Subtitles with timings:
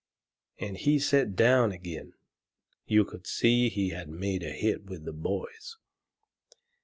[0.57, 2.13] And he set down agin.
[2.87, 5.77] You could see he had made a hit with the boys.